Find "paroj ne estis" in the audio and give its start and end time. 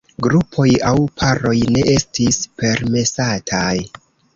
1.21-2.43